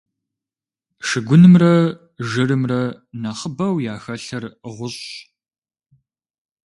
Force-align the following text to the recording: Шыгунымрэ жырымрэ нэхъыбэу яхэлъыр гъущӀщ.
Шыгунымрэ 1.07 1.75
жырымрэ 2.29 2.81
нэхъыбэу 3.21 3.75
яхэлъыр 3.93 4.43
гъущӀщ. 4.75 5.05